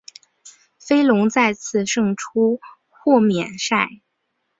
[0.79, 2.59] 飞龙再次胜出
[2.89, 3.87] 豁免赛。